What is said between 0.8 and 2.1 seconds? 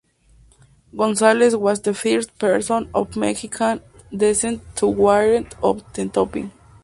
González was the